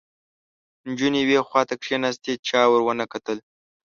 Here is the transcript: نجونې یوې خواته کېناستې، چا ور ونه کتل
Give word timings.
نجونې 0.87 1.19
یوې 1.23 1.39
خواته 1.47 1.75
کېناستې، 1.83 2.33
چا 2.47 2.61
ور 2.71 2.81
ونه 2.85 3.05
کتل 3.13 3.37